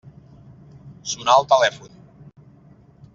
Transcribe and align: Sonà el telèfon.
Sonà 1.11 1.35
el 1.41 1.45
telèfon. 1.53 1.93